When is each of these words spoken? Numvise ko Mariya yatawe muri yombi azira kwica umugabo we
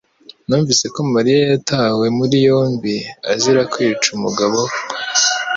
Numvise 0.47 0.85
ko 0.95 0.99
Mariya 1.13 1.41
yatawe 1.53 2.05
muri 2.17 2.35
yombi 2.47 2.95
azira 3.31 3.61
kwica 3.71 4.07
umugabo 4.17 4.57
we 4.69 4.73